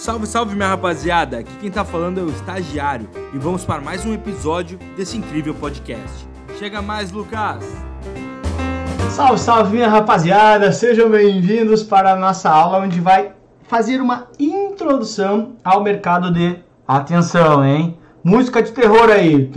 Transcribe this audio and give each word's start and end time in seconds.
Salve, 0.00 0.26
salve 0.26 0.56
minha 0.56 0.68
rapaziada! 0.68 1.40
Aqui 1.40 1.52
quem 1.60 1.70
tá 1.70 1.84
falando 1.84 2.18
é 2.18 2.22
o 2.22 2.30
estagiário 2.30 3.06
e 3.34 3.38
vamos 3.38 3.66
para 3.66 3.82
mais 3.82 4.06
um 4.06 4.14
episódio 4.14 4.78
desse 4.96 5.18
incrível 5.18 5.54
podcast. 5.54 6.26
Chega 6.58 6.80
mais, 6.80 7.12
Lucas! 7.12 7.62
Salve, 9.10 9.38
salve 9.38 9.76
minha 9.76 9.90
rapaziada! 9.90 10.72
Sejam 10.72 11.10
bem-vindos 11.10 11.82
para 11.82 12.14
a 12.14 12.16
nossa 12.16 12.48
aula 12.48 12.78
onde 12.78 12.98
vai 12.98 13.32
fazer 13.64 14.00
uma 14.00 14.28
introdução 14.38 15.56
ao 15.62 15.82
mercado 15.82 16.32
de 16.32 16.56
atenção, 16.88 17.62
hein? 17.62 17.98
Música 18.24 18.62
de 18.62 18.72
terror 18.72 19.10
aí. 19.10 19.52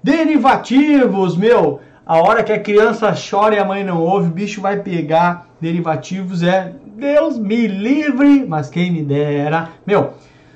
Derivativos, 0.00 1.36
meu. 1.36 1.80
A 2.06 2.18
hora 2.22 2.44
que 2.44 2.52
a 2.52 2.60
criança 2.60 3.12
chora 3.12 3.56
e 3.56 3.58
a 3.58 3.64
mãe 3.64 3.82
não 3.82 4.00
ouve, 4.00 4.28
o 4.28 4.32
bicho 4.32 4.60
vai 4.60 4.78
pegar 4.78 5.48
derivativos 5.60 6.40
é 6.40 6.72
Deus 6.94 7.36
me 7.36 7.66
livre, 7.66 8.46
mas 8.46 8.70
quem 8.70 8.92
me 8.92 9.02
dera. 9.02 9.70
Meu, 9.84 10.12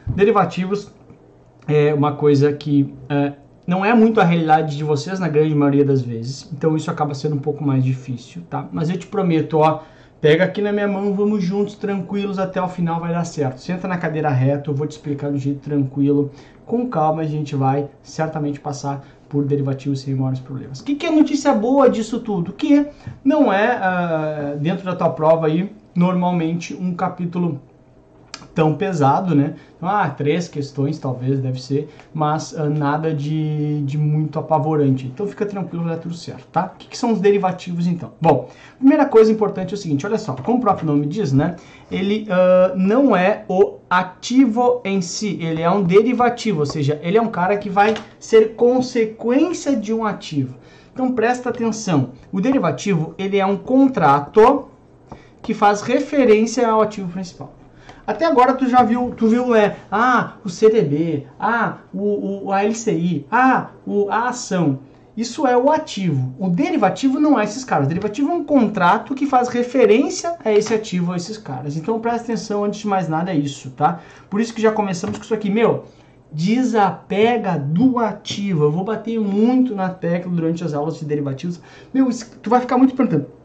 derivativos 0.07 0.93
é 1.67 1.93
uma 1.93 2.13
coisa 2.13 2.53
que 2.53 2.95
é, 3.09 3.33
não 3.67 3.85
é 3.85 3.93
muito 3.93 4.21
a 4.21 4.25
realidade 4.25 4.77
de 4.77 4.85
vocês 4.85 5.19
na 5.19 5.27
grande 5.27 5.53
maioria 5.53 5.85
das 5.85 6.01
vezes, 6.03 6.49
então 6.53 6.77
isso 6.77 6.89
acaba 6.89 7.15
sendo 7.15 7.35
um 7.35 7.41
pouco 7.41 7.65
mais 7.65 7.83
difícil, 7.83 8.43
tá? 8.49 8.69
Mas 8.71 8.89
eu 8.89 8.97
te 8.97 9.09
prometo, 9.09 9.59
ó, 9.59 9.81
pega 10.21 10.45
aqui 10.45 10.63
na 10.63 10.71
minha 10.71 10.87
mão, 10.87 11.13
vamos 11.15 11.43
juntos, 11.43 11.75
tranquilos, 11.75 12.39
até 12.39 12.63
o 12.63 12.69
final 12.69 13.01
vai 13.01 13.13
dar 13.13 13.25
certo. 13.25 13.59
Senta 13.59 13.89
na 13.89 13.99
cadeira 13.99 14.31
reta, 14.31 14.71
eu 14.71 14.75
vou 14.75 14.87
te 14.87 14.93
explicar 14.93 15.33
do 15.33 15.39
jeito 15.39 15.59
tranquilo, 15.59 16.31
com 16.65 16.87
calma 16.89 17.23
a 17.23 17.27
gente 17.27 17.57
vai 17.57 17.89
certamente 18.05 18.61
passar 18.61 19.05
por 19.31 19.45
derivativos 19.45 20.01
sem 20.01 20.15
maiores 20.15 20.41
problemas. 20.41 20.81
O 20.81 20.85
que, 20.85 20.97
que 20.97 21.07
é 21.07 21.11
notícia 21.11 21.55
boa 21.55 21.89
disso 21.89 22.19
tudo? 22.21 22.53
Que 22.53 22.87
não 23.25 23.51
é, 23.51 23.79
uh, 23.79 24.59
dentro 24.59 24.85
da 24.85 24.95
tua 24.95 25.09
prova 25.09 25.47
aí, 25.47 25.73
normalmente 25.95 26.75
um 26.75 26.93
capítulo 26.93 27.61
tão 28.55 28.75
pesado, 28.75 29.35
né? 29.35 29.55
Então, 29.77 29.89
ah, 29.89 30.11
três 30.11 30.49
questões 30.49 30.99
talvez 30.99 31.39
deve 31.39 31.63
ser, 31.63 31.89
mas 32.13 32.53
uh, 32.53 32.69
nada 32.69 33.15
de, 33.15 33.83
de 33.83 33.97
muito 33.97 34.39
apavorante. 34.39 35.07
Então 35.07 35.27
fica 35.29 35.47
tranquilo, 35.47 35.85
vai 35.85 35.95
dar 35.95 36.03
tudo 36.03 36.15
certo, 36.15 36.47
tá? 36.49 36.73
O 36.75 36.79
que, 36.79 36.89
que, 36.89 36.99
são 36.99 37.13
os 37.13 37.21
derivativos 37.21 37.87
então? 37.87 38.13
Bom, 38.21 38.49
primeira 38.79 39.07
coisa 39.07 39.31
importante 39.31 39.73
é 39.73 39.75
o 39.75 39.79
seguinte, 39.79 40.05
olha 40.05 40.19
só, 40.19 40.35
como 40.35 40.59
o 40.59 40.61
próprio 40.61 40.87
nome 40.87 41.07
diz, 41.07 41.33
né? 41.33 41.55
Ele 41.89 42.27
uh, 42.29 42.77
não 42.77 43.15
é 43.15 43.45
o 43.49 43.80
ativo 43.91 44.81
em 44.85 45.03
si, 45.03 45.37
ele 45.43 45.61
é 45.61 45.69
um 45.69 45.83
derivativo, 45.83 46.61
ou 46.61 46.67
seja, 46.67 47.01
ele 47.03 47.19
é 47.19 47.23
um 47.23 47.29
cara 47.29 47.59
que 47.59 47.69
vai 47.69 47.95
ser 48.21 48.55
consequência 48.55 49.75
de 49.75 49.93
um 49.93 50.07
ativo. 50.07 50.55
Então 50.93 51.11
presta 51.13 51.51
atenção, 51.51 52.11
o 52.31 52.41
derivativo 52.41 53.15
ele 53.19 53.37
é 53.37 53.45
um 53.45 53.57
contrato 53.57 54.69
que 55.43 55.53
faz 55.53 55.83
referência 55.83 56.69
ao 56.69 56.81
ativo 56.81 57.09
principal. 57.09 57.53
Até 58.07 58.27
agora 58.27 58.55
tu 58.55 58.69
já 58.69 58.83
viu, 58.83 59.13
tu 59.17 59.29
viu, 59.29 59.55
é, 59.55 59.77
ah, 59.91 60.35
o 60.45 60.49
CDB, 60.49 61.27
ah, 61.39 61.79
o, 61.93 62.47
o, 62.47 62.53
a 62.53 62.63
LCI, 62.63 63.27
ah, 63.31 63.71
o, 63.87 64.09
a 64.11 64.29
ação. 64.29 64.81
Isso 65.17 65.47
é 65.47 65.57
o 65.57 65.71
ativo. 65.71 66.35
O 66.39 66.49
derivativo 66.49 67.19
não 67.19 67.39
é 67.39 67.45
esses 67.45 67.65
caras. 67.65 67.87
O 67.87 67.89
derivativo 67.89 68.31
é 68.31 68.35
um 68.35 68.45
contrato 68.45 69.15
que 69.15 69.27
faz 69.27 69.49
referência 69.49 70.37
a 70.45 70.53
esse 70.53 70.73
ativo, 70.73 71.13
a 71.13 71.17
esses 71.17 71.37
caras. 71.37 71.77
Então 71.77 72.01
presta 72.01 72.25
atenção, 72.25 72.65
antes 72.65 72.81
de 72.81 72.87
mais 72.87 73.09
nada, 73.09 73.31
é 73.31 73.37
isso, 73.37 73.71
tá? 73.73 74.01
Por 74.29 74.41
isso 74.41 74.55
que 74.55 74.63
já 74.63 74.73
começamos 74.73 75.19
com 75.19 75.25
isso 75.25 75.35
aqui. 75.35 75.51
Meu, 75.51 75.85
desapega 76.33 77.59
do 77.59 77.99
ativo. 77.99 78.65
Eu 78.65 78.71
vou 78.71 78.85
bater 78.85 79.19
muito 79.19 79.75
na 79.75 79.89
tecla 79.89 80.31
durante 80.31 80.63
as 80.63 80.75
aulas 80.75 80.99
de 80.99 81.05
derivativos. 81.05 81.61
Meu, 81.93 82.09
tu 82.41 82.49
vai 82.49 82.61
ficar 82.61 82.79
muito 82.79 82.95
perguntando 82.95 83.40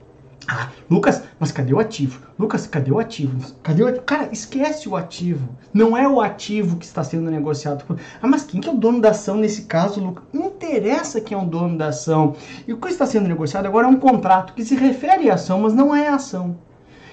ah, 0.47 0.69
Lucas, 0.89 1.23
mas 1.39 1.51
cadê 1.51 1.73
o 1.73 1.79
ativo? 1.79 2.21
Lucas, 2.37 2.67
cadê 2.67 2.91
o 2.91 2.99
ativo? 2.99 3.53
Cadê 3.63 3.83
o 3.83 3.87
ativo? 3.87 4.03
Cara, 4.05 4.29
esquece 4.31 4.87
o 4.87 4.95
ativo. 4.95 5.49
Não 5.73 5.97
é 5.97 6.07
o 6.07 6.21
ativo 6.21 6.77
que 6.77 6.85
está 6.85 7.03
sendo 7.03 7.31
negociado. 7.31 7.83
Ah, 8.21 8.27
mas 8.27 8.43
quem 8.43 8.61
que 8.61 8.69
é 8.69 8.71
o 8.71 8.77
dono 8.77 9.01
da 9.01 9.09
ação 9.09 9.37
nesse 9.37 9.63
caso, 9.63 9.99
Lucas? 9.99 10.23
Não 10.31 10.47
interessa 10.47 11.19
quem 11.19 11.35
é 11.37 11.41
o 11.41 11.45
dono 11.45 11.77
da 11.77 11.87
ação. 11.87 12.35
E 12.67 12.73
o 12.73 12.77
que 12.77 12.89
está 12.89 13.05
sendo 13.05 13.27
negociado 13.27 13.65
agora 13.65 13.87
é 13.87 13.89
um 13.89 13.99
contrato 13.99 14.53
que 14.53 14.63
se 14.63 14.75
refere 14.75 15.29
à 15.29 15.33
ação, 15.33 15.61
mas 15.61 15.73
não 15.73 15.95
é 15.95 16.09
a 16.09 16.15
ação. 16.15 16.57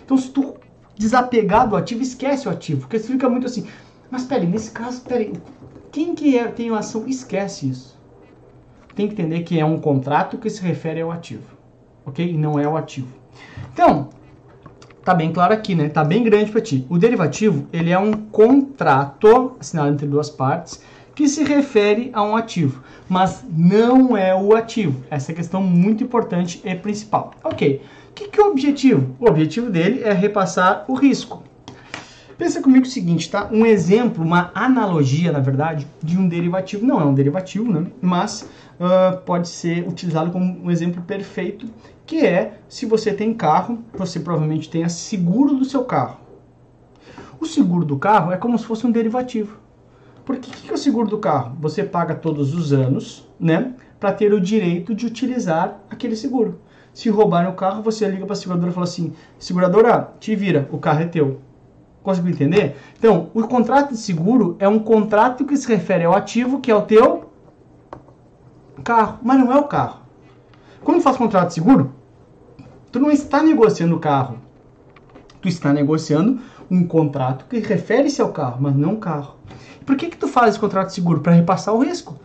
Então, 0.04 0.19
se 0.19 0.28
tu 0.31 0.54
desapegar 0.97 1.66
do 1.69 1.76
ativo, 1.76 2.03
esquece 2.03 2.47
o 2.47 2.50
ativo. 2.50 2.81
Porque 2.81 2.99
fica 2.99 3.31
muito 3.31 3.47
assim, 3.47 3.66
mas 4.10 4.25
peraí, 4.25 4.47
nesse 4.47 4.70
caso, 4.70 5.00
peraí, 5.00 5.32
quem 5.91 6.14
que 6.14 6.37
é, 6.37 6.49
tem 6.49 6.69
a 6.70 6.78
ação? 6.78 7.06
Esquece 7.06 7.70
isso. 7.70 7.99
Tem 8.94 9.09
que 9.09 9.14
entender 9.14 9.43
que 9.43 9.59
é 9.59 9.64
um 9.64 9.81
contrato 9.81 10.37
que 10.37 10.50
se 10.50 10.60
refere 10.60 11.00
ao 11.00 11.10
ativo. 11.10 11.56
Ok? 12.04 12.28
E 12.28 12.37
não 12.37 12.59
é 12.59 12.69
o 12.69 12.76
ativo. 12.76 13.22
Então, 13.72 14.10
tá 15.04 15.15
bem 15.15 15.32
claro 15.32 15.53
aqui, 15.53 15.75
né? 15.75 15.88
Tá 15.88 16.04
bem 16.04 16.22
grande 16.22 16.50
para 16.50 16.60
ti. 16.60 16.87
O 16.88 16.98
derivativo, 16.98 17.66
ele 17.72 17.91
é 17.91 17.98
um 17.98 18.12
contrato 18.12 19.56
assinado 19.59 19.91
entre 19.91 20.06
duas 20.06 20.31
partes 20.31 20.82
que 21.15 21.28
se 21.28 21.44
refere 21.44 22.10
a 22.12 22.22
um 22.22 22.34
ativo, 22.34 22.82
mas 23.09 23.44
não 23.50 24.16
é 24.16 24.34
o 24.34 24.54
ativo. 24.54 25.04
Essa 25.10 25.31
é 25.31 25.32
a 25.32 25.37
questão 25.37 25.62
muito 25.62 26.03
importante 26.03 26.60
e 26.65 26.75
principal. 26.75 27.32
Ok, 27.44 27.82
o 28.10 28.15
que, 28.15 28.28
que 28.28 28.41
é 28.41 28.44
o 28.44 28.50
objetivo? 28.50 29.15
O 29.20 29.28
objetivo 29.28 29.70
dele 29.70 30.03
é 30.03 30.12
repassar 30.12 30.84
o 30.88 30.94
risco. 30.94 31.43
Pensa 32.37 32.60
comigo 32.60 32.84
o 32.84 32.88
seguinte, 32.88 33.31
tá? 33.31 33.49
Um 33.53 33.64
exemplo, 33.64 34.25
uma 34.25 34.50
analogia, 34.54 35.31
na 35.31 35.38
verdade, 35.38 35.87
de 36.03 36.19
um 36.19 36.26
derivativo. 36.26 36.84
Não 36.84 37.00
é 37.00 37.04
um 37.04 37.14
derivativo, 37.14 37.70
né? 37.70 37.87
Mas 38.00 38.49
uh, 38.81 39.16
pode 39.19 39.49
ser 39.49 39.87
utilizado 39.87 40.31
como 40.31 40.64
um 40.64 40.70
exemplo 40.70 41.03
perfeito 41.03 41.66
que 42.06 42.24
é 42.24 42.58
se 42.68 42.86
você 42.86 43.12
tem 43.12 43.32
carro, 43.34 43.78
você 43.94 44.20
provavelmente 44.20 44.68
tenha 44.68 44.88
seguro 44.88 45.54
do 45.56 45.64
seu 45.64 45.84
carro. 45.84 46.20
O 47.40 47.46
seguro 47.46 47.84
do 47.84 47.98
carro 47.98 48.32
é 48.32 48.36
como 48.36 48.58
se 48.58 48.64
fosse 48.64 48.86
um 48.86 48.90
derivativo. 48.90 49.58
Porque 50.24 50.50
o 50.50 50.52
que 50.52 50.70
é 50.70 50.74
o 50.74 50.78
seguro 50.78 51.08
do 51.08 51.18
carro? 51.18 51.56
Você 51.60 51.82
paga 51.82 52.14
todos 52.14 52.54
os 52.54 52.72
anos, 52.72 53.28
né, 53.38 53.74
para 53.98 54.12
ter 54.12 54.32
o 54.32 54.40
direito 54.40 54.94
de 54.94 55.06
utilizar 55.06 55.80
aquele 55.90 56.14
seguro. 56.14 56.60
Se 56.92 57.08
roubarem 57.08 57.50
o 57.50 57.54
carro, 57.54 57.82
você 57.82 58.06
liga 58.06 58.26
para 58.26 58.34
a 58.34 58.36
seguradora 58.36 58.70
e 58.70 58.74
fala 58.74 58.84
assim: 58.84 59.12
seguradora, 59.38 60.12
te 60.20 60.36
vira, 60.36 60.69
o 60.70 60.78
carro 60.78 61.02
é 61.02 61.06
teu. 61.06 61.40
Conseguiu 62.02 62.32
entender? 62.32 62.76
Então, 62.98 63.30
o 63.32 63.42
contrato 63.46 63.90
de 63.90 63.96
seguro 63.96 64.56
é 64.58 64.69
um 64.69 64.78
contrato 64.78 65.44
que 65.44 65.56
se 65.56 65.69
refere 65.69 66.04
ao 66.04 66.14
ativo 66.14 66.60
que 66.60 66.70
é 66.70 66.74
o 66.74 66.82
teu 66.82 67.30
carro, 68.82 69.19
mas 69.22 69.38
não 69.38 69.52
é 69.52 69.56
o 69.58 69.64
carro. 69.64 70.01
Quando 70.84 71.00
faz 71.00 71.16
contrato 71.16 71.48
de 71.48 71.54
seguro, 71.54 71.93
tu 72.91 72.98
não 72.98 73.10
está 73.10 73.43
negociando 73.43 73.94
o 73.97 74.00
carro. 74.00 74.38
Tu 75.41 75.48
está 75.48 75.72
negociando 75.72 76.41
um 76.70 76.87
contrato 76.87 77.44
que 77.48 77.59
refere-se 77.59 78.20
ao 78.22 78.32
carro, 78.32 78.59
mas 78.60 78.75
não 78.75 78.94
o 78.94 78.98
carro. 78.98 79.37
Por 79.84 79.97
que 79.97 80.09
que 80.09 80.16
tu 80.16 80.28
faz 80.28 80.50
esse 80.50 80.59
contrato 80.59 80.88
de 80.88 80.94
seguro? 80.94 81.20
Para 81.20 81.32
repassar 81.32 81.75
o 81.75 81.82
risco. 81.82 82.19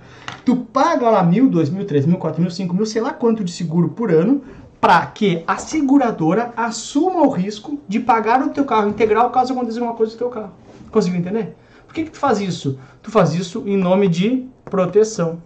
Tu 0.46 0.56
paga 0.56 1.10
lá 1.10 1.24
mil, 1.24 1.50
dois 1.50 1.70
mil, 1.70 1.86
três 1.86 2.06
mil, 2.06 2.18
quatro 2.18 2.42
mil, 2.42 2.50
cinco 2.50 2.74
mil, 2.74 2.86
sei 2.86 3.02
lá 3.02 3.12
quanto 3.12 3.44
de 3.44 3.52
seguro 3.52 3.90
por 3.90 4.12
ano, 4.12 4.42
para 4.80 5.06
que 5.08 5.44
a 5.46 5.58
seguradora 5.58 6.54
assuma 6.56 7.22
o 7.22 7.30
risco 7.30 7.80
de 7.88 8.00
pagar 8.00 8.42
o 8.42 8.50
teu 8.50 8.64
carro 8.64 8.90
integral 8.90 9.30
caso 9.32 9.54
aconteça 9.54 9.80
alguma 9.80 9.96
coisa 9.96 10.12
com 10.12 10.16
o 10.16 10.20
teu 10.20 10.30
carro. 10.30 10.54
Conseguiu 10.92 11.20
entender? 11.20 11.56
Por 11.86 11.94
que, 11.94 12.04
que 12.04 12.12
tu 12.12 12.18
faz 12.18 12.40
isso? 12.40 12.80
Tu 13.02 13.12
faz 13.12 13.34
isso 13.34 13.64
em 13.66 13.78
nome 13.78 14.08
de 14.08 14.48
proteção. 14.66 15.42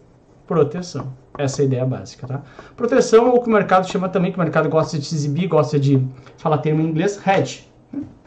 Proteção. 0.51 1.13
Essa 1.37 1.61
é 1.61 1.63
a 1.63 1.65
ideia 1.65 1.85
básica, 1.85 2.27
tá? 2.27 2.41
Proteção 2.75 3.25
é 3.25 3.29
o 3.29 3.39
que 3.39 3.47
o 3.47 3.53
mercado 3.53 3.89
chama 3.89 4.09
também, 4.09 4.33
que 4.33 4.37
o 4.37 4.41
mercado 4.41 4.67
gosta 4.67 4.99
de 4.99 5.05
se 5.05 5.15
exibir, 5.15 5.47
gosta 5.47 5.79
de 5.79 6.05
falar 6.35 6.57
termo 6.57 6.81
em 6.81 6.89
inglês, 6.89 7.17
hedge. 7.25 7.71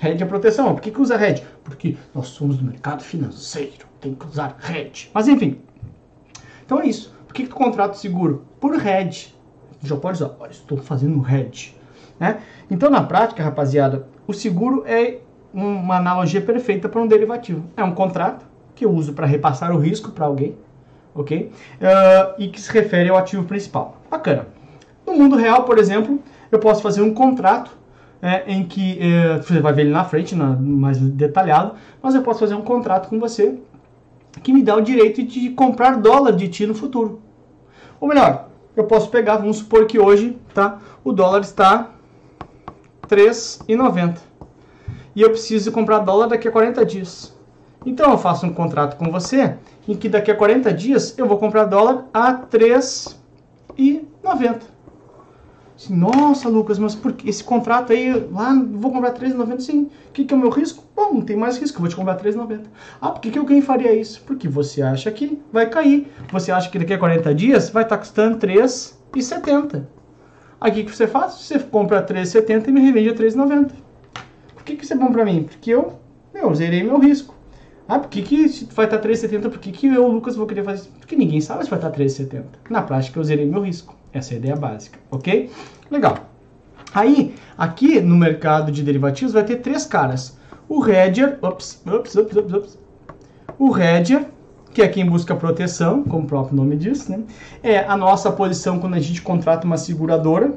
Hedge 0.03 0.23
é 0.23 0.27
proteção. 0.27 0.75
Por 0.75 0.81
que, 0.81 0.91
que 0.91 1.03
usa 1.03 1.23
hedge? 1.23 1.45
Porque 1.63 1.99
nós 2.15 2.29
somos 2.29 2.57
do 2.57 2.65
mercado 2.65 3.03
financeiro, 3.03 3.84
tem 4.01 4.15
que 4.15 4.27
usar 4.27 4.57
hedge. 4.67 5.11
Mas 5.13 5.29
enfim, 5.29 5.61
então 6.65 6.81
é 6.81 6.87
isso. 6.87 7.15
Por 7.27 7.34
que, 7.34 7.43
que 7.43 7.51
tu 7.51 7.57
contrata 7.57 7.93
seguro? 7.93 8.47
Por 8.59 8.75
hedge. 8.75 9.34
Já 9.83 9.95
pode 9.95 10.17
usar, 10.17 10.34
olha, 10.41 10.51
estou 10.51 10.79
fazendo 10.79 11.22
hedge. 11.28 11.77
Né? 12.19 12.41
Então, 12.71 12.89
na 12.89 13.03
prática, 13.03 13.43
rapaziada, 13.43 14.09
o 14.27 14.33
seguro 14.33 14.83
é 14.87 15.19
uma 15.53 15.98
analogia 15.98 16.41
perfeita 16.41 16.89
para 16.89 17.03
um 17.03 17.07
derivativo. 17.07 17.66
É 17.77 17.84
um 17.84 17.93
contrato 17.93 18.47
que 18.75 18.87
eu 18.87 18.91
uso 18.91 19.13
para 19.13 19.27
repassar 19.27 19.77
o 19.77 19.78
risco 19.78 20.10
para 20.10 20.25
alguém 20.25 20.57
ok? 21.15 21.51
Uh, 21.81 22.43
e 22.43 22.49
que 22.49 22.61
se 22.61 22.71
refere 22.72 23.09
ao 23.09 23.16
ativo 23.16 23.45
principal. 23.45 24.01
Bacana. 24.11 24.47
No 25.07 25.15
mundo 25.15 25.37
real, 25.37 25.65
por 25.65 25.78
exemplo, 25.78 26.19
eu 26.51 26.59
posso 26.59 26.83
fazer 26.83 27.03
um 27.03 27.13
contrato 27.13 27.71
é, 28.22 28.43
em 28.47 28.65
que 28.65 28.99
é, 29.01 29.37
você 29.37 29.61
vai 29.61 29.72
ver 29.72 29.83
ele 29.83 29.91
na 29.91 30.05
frente, 30.05 30.34
na, 30.34 30.57
mais 30.57 30.99
detalhado, 30.99 31.75
mas 32.03 32.15
eu 32.15 32.22
posso 32.22 32.41
fazer 32.41 32.55
um 32.55 32.63
contrato 32.63 33.09
com 33.09 33.21
você 33.21 33.59
que 34.43 34.51
me 34.51 34.63
dá 34.63 34.75
o 34.77 34.81
direito 34.81 35.22
de 35.22 35.51
comprar 35.51 35.99
dólar 35.99 36.33
de 36.33 36.49
ti 36.49 36.66
no 36.66 36.75
futuro. 36.75 37.21
Ou 38.01 38.09
melhor, 38.09 38.49
eu 38.75 38.84
posso 38.84 39.10
pegar, 39.10 39.37
vamos 39.37 39.59
supor 39.59 39.87
que 39.87 39.99
hoje 39.99 40.39
tá, 40.55 40.78
o 41.05 41.13
dólar 41.13 41.43
está 41.43 41.91
3,90 43.07 44.17
e 45.15 45.21
eu 45.21 45.28
preciso 45.28 45.71
comprar 45.71 45.99
dólar 45.99 46.28
daqui 46.28 46.49
a 46.49 46.51
40 46.51 46.84
dias. 46.84 47.34
Então 47.84 48.10
eu 48.10 48.19
faço 48.19 48.47
um 48.47 48.53
contrato 48.53 48.97
com 48.97 49.10
você 49.10 49.54
em 49.86 49.95
que 49.95 50.09
daqui 50.09 50.31
a 50.31 50.36
40 50.36 50.72
dias 50.72 51.16
eu 51.19 51.27
vou 51.27 51.39
comprar 51.39 51.65
dólar 51.65 52.07
a 52.13 52.34
3,90. 52.34 54.60
Assim, 55.77 55.95
Nossa, 55.95 56.48
Lucas, 56.48 56.78
mas 56.78 56.95
por 56.95 57.13
que 57.13 57.28
esse 57.28 57.42
contrato 57.42 57.92
aí, 57.92 58.13
lá, 58.31 58.54
vou 58.72 58.92
comprar 58.92 59.13
3,90 59.13 59.60
sim. 59.60 59.91
O 60.09 60.13
que, 60.13 60.25
que 60.25 60.33
é 60.33 60.36
o 60.36 60.41
meu 60.41 60.51
risco? 60.51 60.84
Bom, 60.95 61.15
não 61.15 61.22
tem 61.22 61.36
mais 61.36 61.59
risco, 61.59 61.77
eu 61.77 61.81
vou 61.81 61.89
te 61.89 61.97
comprar 61.97 62.16
3,90. 62.16 62.60
Ah, 63.01 63.10
por 63.10 63.21
que, 63.21 63.31
que 63.31 63.39
alguém 63.39 63.60
faria 63.60 63.95
isso? 63.95 64.22
Porque 64.25 64.48
você 64.48 64.81
acha 64.81 65.10
que 65.10 65.41
vai 65.53 65.69
cair. 65.69 66.10
Você 66.33 66.53
acha 66.53 66.71
que 66.71 66.78
daqui 66.78 66.95
a 66.95 66.98
40 66.98 67.34
dias 67.34 67.71
vai 67.71 67.83
estar 67.83 67.98
custando 67.98 68.39
3,70. 68.39 69.84
Aí 70.60 70.71
o 70.71 70.75
que, 70.75 70.84
que 70.84 70.97
você 70.97 71.07
faz? 71.07 71.34
Você 71.34 71.59
compra 71.59 72.07
3,70 72.07 72.69
e 72.69 72.72
me 72.72 72.81
revende 72.81 73.10
a 73.10 73.15
3,90. 73.15 73.72
Por 74.54 74.63
que, 74.63 74.77
que 74.77 74.84
isso 74.84 74.95
é 74.95 74.97
bom 74.97 75.13
pra 75.13 75.25
mim? 75.25 75.42
Porque 75.42 75.71
eu, 75.71 75.98
eu 76.33 76.54
zerei 76.54 76.83
meu 76.83 76.98
risco. 76.98 77.34
Ah, 77.86 77.98
por 77.98 78.09
que, 78.09 78.22
que 78.22 78.69
vai 78.75 78.86
estar 78.86 78.98
3,70? 78.98 79.51
Por 79.51 79.59
que, 79.59 79.71
que 79.71 79.86
eu, 79.86 80.09
Lucas, 80.09 80.36
vou 80.36 80.47
querer 80.47 80.65
fazer 80.65 80.83
isso? 80.83 80.91
Porque 80.98 81.15
ninguém 81.15 81.41
sabe 81.41 81.65
se 81.65 81.71
vai 81.71 81.78
estar 81.78 81.91
3,70. 81.91 82.45
Na 82.71 82.81
prática, 82.81 83.19
eu 83.19 83.25
zerei 83.25 83.45
meu 83.45 83.63
risco. 83.63 83.95
Essa 84.13 84.33
é 84.33 84.36
a 84.36 84.39
ideia 84.39 84.57
básica, 84.57 84.98
ok? 85.10 85.51
Legal. 85.91 86.19
Aí, 86.95 87.34
aqui 87.59 88.01
no 88.01 88.16
mercado 88.16 88.72
de 88.72 88.83
derivativos 88.83 89.34
vai 89.34 89.45
ter 89.45 89.57
três 89.57 89.84
caras. 89.84 90.39
O 90.69 90.86
hedger, 90.86 91.39
ups, 91.42 91.83
ups, 91.86 92.15
ups, 92.15 92.36
ups. 92.36 92.78
O 93.59 93.77
hedger, 93.77 94.28
que 94.72 94.81
é 94.81 94.89
quem 94.89 95.04
busca 95.04 95.34
proteção, 95.34 96.04
como 96.04 96.25
o 96.25 96.27
próprio 96.27 96.57
nome 96.57 96.77
diz, 96.77 97.09
né? 97.09 97.21
É 97.63 97.81
a 97.81 97.97
nossa 97.97 98.33
posição 98.33 98.78
quando 98.78 98.95
a 98.95 99.01
gente 99.01 99.21
contrata 99.21 99.66
uma 99.66 99.77
seguradora, 99.77 100.54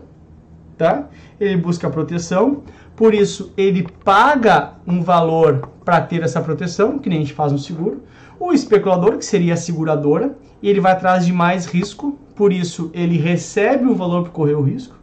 tá? 0.78 1.08
Ele 1.40 1.58
busca 1.58 1.90
proteção, 1.90 2.64
por 2.96 3.14
isso 3.14 3.52
ele 3.58 3.88
paga 4.04 4.74
um 4.88 5.02
valor 5.02 5.70
para 5.88 6.02
ter 6.02 6.22
essa 6.22 6.42
proteção, 6.42 7.00
que 7.00 7.08
nem 7.08 7.20
a 7.20 7.22
gente 7.22 7.34
faz 7.34 7.54
no 7.54 7.58
seguro. 7.58 8.04
O 8.38 8.52
especulador, 8.52 9.18
que 9.18 9.24
seria 9.24 9.54
a 9.54 9.56
seguradora, 9.56 10.38
ele 10.62 10.82
vai 10.82 10.92
atrás 10.92 11.26
de 11.26 11.32
mais 11.32 11.66
risco, 11.66 12.20
por 12.36 12.52
isso 12.52 12.92
ele 12.94 13.18
recebe 13.18 13.86
um 13.86 13.96
valor 13.96 14.24
para 14.24 14.32
correr 14.34 14.56
o 14.56 14.62
risco. 14.62 14.94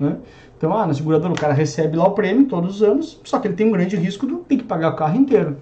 Né? 0.00 0.16
Então, 0.58 0.76
ah, 0.76 0.84
na 0.84 0.94
seguradora 0.94 1.32
o 1.32 1.36
cara 1.36 1.52
recebe 1.52 1.96
lá 1.96 2.08
o 2.08 2.10
prêmio 2.10 2.46
todos 2.46 2.74
os 2.74 2.82
anos, 2.82 3.20
só 3.22 3.38
que 3.38 3.46
ele 3.46 3.54
tem 3.54 3.68
um 3.68 3.70
grande 3.70 3.94
risco 3.94 4.26
de 4.26 4.34
ter 4.48 4.56
que 4.56 4.64
pagar 4.64 4.88
o 4.90 4.96
carro 4.96 5.16
inteiro. 5.16 5.58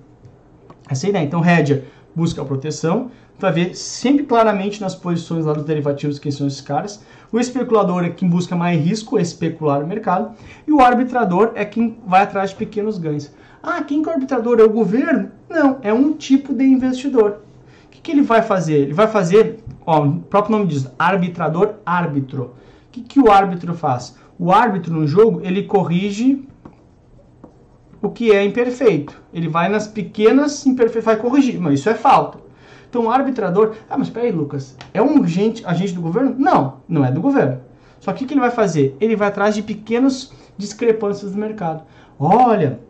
Essa 0.89 1.05
é 1.05 1.09
a 1.09 1.11
ideia. 1.11 1.25
Então, 1.25 1.45
Hedger 1.45 1.85
busca 2.15 2.45
proteção, 2.45 3.11
vai 3.39 3.53
ver 3.53 3.75
sempre 3.75 4.25
claramente 4.25 4.81
nas 4.81 4.95
posições 4.95 5.45
lá 5.45 5.53
dos 5.53 5.65
derivativos 5.65 6.19
quem 6.19 6.31
são 6.31 6.47
esses 6.47 6.61
caras. 6.61 7.03
O 7.33 7.39
especulador 7.39 8.05
é 8.05 8.11
quem 8.11 8.29
busca 8.29 8.57
mais 8.57 8.81
risco, 8.81 9.19
especular 9.19 9.83
o 9.83 9.87
mercado. 9.87 10.33
E 10.67 10.73
o 10.73 10.81
arbitrador 10.81 11.53
é 11.55 11.65
quem 11.65 11.99
vai 12.07 12.23
atrás 12.23 12.51
de 12.51 12.57
pequenos 12.57 12.99
ganhos. 12.99 13.31
Ah, 13.63 13.83
quem 13.83 14.03
que 14.03 14.09
é 14.09 14.13
o 14.13 14.15
arbitrador? 14.15 14.59
É 14.59 14.65
o 14.65 14.71
governo? 14.71 15.31
Não, 15.49 15.79
é 15.83 15.93
um 15.93 16.13
tipo 16.13 16.53
de 16.55 16.65
investidor. 16.65 17.43
O 17.87 17.89
que, 17.91 18.01
que 18.01 18.11
ele 18.11 18.23
vai 18.23 18.43
fazer? 18.43 18.75
Ele 18.75 18.95
vai 18.95 19.07
fazer, 19.07 19.63
ó, 19.87 20.05
o 20.05 20.21
próprio 20.21 20.57
nome 20.57 20.69
diz, 20.69 20.89
arbitrador, 20.99 21.75
árbitro. 21.85 22.55
O 22.89 22.91
que, 22.91 23.03
que 23.03 23.21
o 23.21 23.31
árbitro 23.31 23.75
faz? 23.75 24.17
O 24.39 24.51
árbitro 24.51 24.93
no 24.93 25.07
jogo, 25.07 25.41
ele 25.45 25.65
corrige 25.65 26.49
o 28.03 28.09
que 28.09 28.33
é 28.33 28.45
imperfeito. 28.45 29.21
Ele 29.33 29.49
vai 29.49 29.69
nas 29.69 29.87
pequenas 29.87 30.65
imperfeições, 30.67 31.05
vai 31.05 31.17
corrigir, 31.17 31.61
mas 31.61 31.81
isso 31.81 31.91
é 31.91 31.95
falta. 31.95 32.39
Então 32.89 33.05
o 33.05 33.11
arbitrador, 33.11 33.75
ah, 33.89 33.97
mas 33.97 34.11
peraí, 34.11 34.33
Lucas, 34.33 34.77
é 34.93 35.01
um 35.01 35.23
agente, 35.23 35.65
agente 35.65 35.93
do 35.93 36.01
governo? 36.01 36.35
Não, 36.37 36.79
não 36.89 37.05
é 37.05 37.11
do 37.13 37.21
governo. 37.21 37.61
Só 38.01 38.13
que 38.13 38.25
o 38.25 38.27
que 38.27 38.35
ele 38.35 38.41
vai 38.41 38.51
fazer? 38.51 38.97
Ele 39.01 39.15
vai 39.15 39.29
atrás 39.29 39.55
de 39.55 39.63
pequenas 39.63 40.33
discrepâncias 40.57 41.33
do 41.33 41.39
mercado. 41.39 41.85
Olha, 42.19 42.81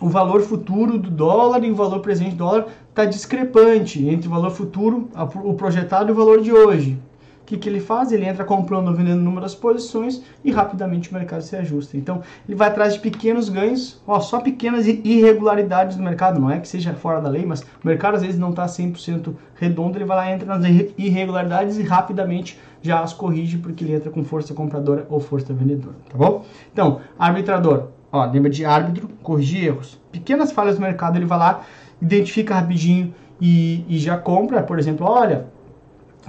o 0.00 0.08
valor 0.08 0.40
futuro 0.42 0.98
do 0.98 1.10
dólar 1.10 1.64
e 1.64 1.70
o 1.70 1.74
valor 1.74 2.00
presente 2.00 2.30
do 2.30 2.38
dólar 2.38 2.66
está 2.88 3.04
discrepante 3.04 4.08
entre 4.08 4.28
o 4.28 4.30
valor 4.30 4.50
futuro, 4.50 5.08
o 5.44 5.54
projetado 5.54 6.10
e 6.10 6.12
o 6.12 6.14
valor 6.14 6.40
de 6.40 6.52
hoje. 6.52 6.98
O 7.46 7.48
que, 7.48 7.56
que 7.58 7.68
ele 7.68 7.78
faz? 7.78 8.10
Ele 8.10 8.24
entra 8.24 8.44
comprando 8.44 8.88
ou 8.88 8.94
vendendo 8.94 9.22
número 9.22 9.48
posições 9.54 10.20
e 10.44 10.50
rapidamente 10.50 11.12
o 11.12 11.14
mercado 11.14 11.42
se 11.42 11.54
ajusta. 11.54 11.96
Então, 11.96 12.20
ele 12.44 12.56
vai 12.56 12.66
atrás 12.66 12.94
de 12.94 12.98
pequenos 12.98 13.48
ganhos, 13.48 14.02
ó, 14.04 14.18
só 14.18 14.40
pequenas 14.40 14.84
irregularidades 14.84 15.96
do 15.96 16.02
mercado. 16.02 16.40
Não 16.40 16.50
é 16.50 16.58
que 16.58 16.66
seja 16.66 16.92
fora 16.94 17.20
da 17.20 17.28
lei, 17.28 17.46
mas 17.46 17.60
o 17.60 17.86
mercado 17.86 18.16
às 18.16 18.22
vezes 18.22 18.36
não 18.36 18.50
está 18.50 18.66
100% 18.66 19.32
redondo. 19.54 19.96
Ele 19.96 20.04
vai 20.04 20.16
lá, 20.16 20.32
entra 20.32 20.58
nas 20.58 20.68
irregularidades 20.98 21.78
e 21.78 21.84
rapidamente 21.84 22.58
já 22.82 23.00
as 23.00 23.12
corrige 23.12 23.58
porque 23.58 23.84
ele 23.84 23.94
entra 23.94 24.10
com 24.10 24.24
força 24.24 24.52
compradora 24.52 25.06
ou 25.08 25.20
força 25.20 25.54
vendedora, 25.54 25.94
tá 26.10 26.18
bom? 26.18 26.44
Então, 26.72 27.00
arbitrador, 27.16 27.90
ó, 28.10 28.24
lembra 28.24 28.50
de 28.50 28.64
árbitro, 28.64 29.08
corrigir 29.22 29.66
erros. 29.66 30.00
Pequenas 30.10 30.50
falhas 30.50 30.74
do 30.74 30.80
mercado, 30.80 31.16
ele 31.16 31.26
vai 31.26 31.38
lá, 31.38 31.62
identifica 32.02 32.56
rapidinho 32.56 33.14
e, 33.40 33.84
e 33.88 33.98
já 33.98 34.18
compra, 34.18 34.64
por 34.64 34.80
exemplo, 34.80 35.06
olha, 35.06 35.46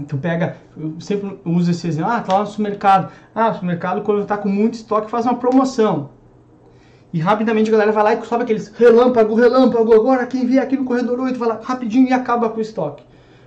tu 0.06 0.18
pega, 0.18 0.58
eu 0.76 1.00
sempre 1.00 1.40
uso 1.46 1.72
esse 1.72 1.88
exemplo, 1.88 2.12
ah, 2.12 2.22
tá 2.22 2.34
lá 2.34 2.40
no 2.42 2.48
supermercado. 2.48 3.12
Ah, 3.34 3.50
o 3.50 3.54
supermercado 3.54 4.02
quando 4.02 4.26
tá 4.26 4.38
com 4.38 4.50
muito 4.50 4.76
estoque 4.76 5.10
faz 5.10 5.26
uma 5.26 5.36
promoção. 5.36 6.10
E 7.14 7.20
rapidamente 7.20 7.70
a 7.70 7.72
galera 7.72 7.92
vai 7.92 8.04
lá 8.04 8.14
e 8.14 8.26
sobe 8.26 8.44
aqueles 8.44 8.68
relâmpago, 8.68 9.34
relâmpago, 9.34 9.94
agora 9.94 10.26
quem 10.28 10.46
vier 10.46 10.62
aqui 10.62 10.76
no 10.76 10.86
corredor 10.86 11.20
8 11.20 11.40
vai 11.40 11.50
lá 11.50 11.60
rapidinho 11.64 12.10
e 12.10 12.14
acaba 12.14 12.50
com 12.50 12.58
o 12.58 12.62
estoque. 12.62 13.04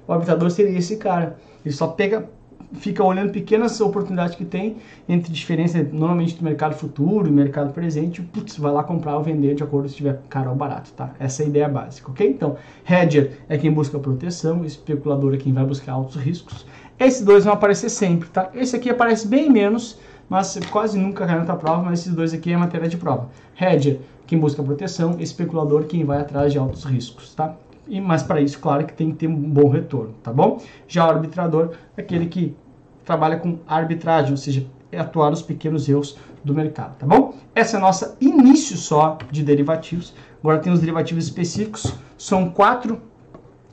O 0.09 0.13
arbitrador 0.13 0.51
seria 0.51 0.79
esse 0.79 0.97
cara. 0.97 1.39
Ele 1.65 1.75
só 1.75 1.89
pega 1.89 2.29
fica 2.75 3.03
olhando 3.03 3.33
pequenas 3.33 3.81
oportunidades 3.81 4.35
que 4.35 4.45
tem 4.45 4.77
entre 5.09 5.33
diferença 5.33 5.83
normalmente 5.93 6.37
do 6.37 6.45
mercado 6.45 6.75
futuro 6.75 7.27
e 7.27 7.31
mercado 7.31 7.73
presente, 7.73 8.23
putz, 8.23 8.57
vai 8.57 8.73
lá 8.73 8.83
comprar 8.83 9.17
ou 9.17 9.23
vender 9.23 9.55
de 9.55 9.63
acordo 9.63 9.89
se 9.89 9.95
estiver 9.95 10.21
caro 10.29 10.51
ou 10.51 10.57
barato, 10.57 10.93
tá? 10.93 11.11
Essa 11.19 11.43
é 11.43 11.47
a 11.47 11.49
ideia 11.49 11.69
básica, 11.69 12.11
ok? 12.11 12.29
Então, 12.29 12.57
hedger 12.89 13.39
é 13.49 13.59
quem 13.59 13.73
busca 13.73 13.99
proteção, 13.99 14.65
especulador 14.65 15.35
é 15.35 15.37
quem 15.37 15.53
vai 15.53 15.65
buscar 15.65 15.93
altos 15.93 16.17
riscos. 16.17 16.67
Esses 16.99 17.25
dois 17.25 17.45
vão 17.45 17.55
aparecer 17.55 17.89
sempre, 17.89 18.29
tá? 18.29 18.51
Esse 18.55 18.77
aqui 18.77 18.91
aparece 18.91 19.27
bem 19.27 19.51
menos, 19.51 19.99
mas 20.29 20.59
quase 20.71 20.99
nunca 20.99 21.27
cai 21.27 21.45
na 21.45 21.57
prova, 21.57 21.83
mas 21.83 22.01
esses 22.01 22.15
dois 22.15 22.33
aqui 22.33 22.53
é 22.53 22.57
matéria 22.57 22.89
de 22.89 22.97
prova. 22.97 23.29
Hedger, 23.61 24.01
quem 24.27 24.39
busca 24.39 24.63
proteção, 24.63 25.17
especulador, 25.19 25.85
quem 25.85 26.05
vai 26.05 26.21
atrás 26.21 26.53
de 26.53 26.59
altos 26.59 26.85
riscos, 26.85 27.35
tá? 27.35 27.57
E, 27.91 28.01
mas 28.01 28.23
para 28.23 28.41
isso, 28.41 28.61
claro 28.61 28.87
que 28.87 28.93
tem 28.93 29.11
que 29.11 29.17
ter 29.17 29.27
um 29.27 29.35
bom 29.35 29.69
retorno, 29.69 30.15
tá 30.23 30.33
bom? 30.33 30.63
Já 30.87 31.05
o 31.07 31.11
arbitrador 31.11 31.73
é 31.97 32.01
aquele 32.01 32.27
que 32.27 32.57
trabalha 33.05 33.37
com 33.37 33.59
arbitragem, 33.67 34.31
ou 34.31 34.37
seja, 34.37 34.65
é 34.93 35.01
atuar 35.01 35.33
os 35.33 35.43
pequenos 35.43 35.89
erros 35.89 36.17
do 36.45 36.55
mercado, 36.55 36.97
tá 36.97 37.05
bom? 37.05 37.35
Essa 37.53 37.77
é 37.77 37.79
a 37.79 37.81
nossa 37.81 38.17
início 38.21 38.77
só 38.77 39.19
de 39.33 39.43
derivativos. 39.43 40.15
Agora 40.39 40.61
tem 40.61 40.73
os 40.73 40.79
derivativos 40.79 41.25
específicos, 41.25 41.93
são 42.17 42.49
quatro 42.49 43.01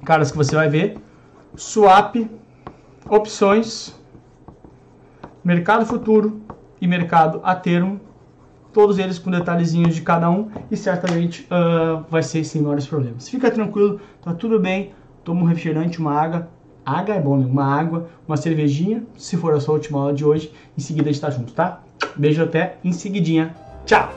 caras 0.03 0.31
que 0.31 0.37
você 0.37 0.55
vai 0.55 0.67
ver: 0.67 0.97
swap, 1.55 2.15
opções, 3.07 3.93
mercado 5.43 5.85
futuro 5.85 6.41
e 6.81 6.87
mercado 6.87 7.39
a 7.43 7.53
termo 7.55 8.01
todos 8.73 8.99
eles 8.99 9.19
com 9.19 9.31
detalhezinhos 9.31 9.95
de 9.95 10.01
cada 10.01 10.29
um 10.29 10.49
e 10.69 10.77
certamente 10.77 11.47
uh, 11.51 12.03
vai 12.09 12.23
ser 12.23 12.43
sem 12.43 12.61
maiores 12.61 12.85
problemas. 12.85 13.27
Fica 13.29 13.49
tranquilo, 13.49 13.99
tá 14.21 14.33
tudo 14.33 14.59
bem. 14.59 14.91
Toma 15.23 15.41
um 15.41 15.45
refrigerante, 15.45 15.99
uma 15.99 16.13
água. 16.13 16.47
Água 16.85 17.15
é 17.15 17.19
bom, 17.19 17.37
né? 17.37 17.45
Uma 17.45 17.65
água, 17.65 18.07
uma 18.25 18.37
cervejinha, 18.37 19.03
se 19.17 19.35
for 19.35 19.53
a 19.53 19.59
sua 19.59 19.73
última 19.73 19.99
aula 19.99 20.13
de 20.13 20.23
hoje. 20.23 20.53
Em 20.77 20.81
seguida 20.81 21.09
a 21.09 21.11
gente 21.11 21.21
tá 21.21 21.29
junto, 21.29 21.51
tá? 21.51 21.81
Beijo 22.15 22.41
até 22.41 22.77
em 22.83 22.93
seguidinha. 22.93 23.53
Tchau! 23.85 24.09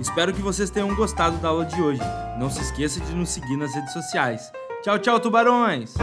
Espero 0.00 0.32
que 0.32 0.42
vocês 0.42 0.70
tenham 0.70 0.94
gostado 0.94 1.36
da 1.38 1.48
aula 1.48 1.64
de 1.64 1.80
hoje. 1.80 2.00
Não 2.38 2.50
se 2.50 2.60
esqueça 2.60 3.00
de 3.00 3.14
nos 3.14 3.28
seguir 3.28 3.56
nas 3.56 3.74
redes 3.74 3.92
sociais. 3.92 4.50
Tchau, 4.82 4.98
tchau, 4.98 5.20
tubarões! 5.20 5.94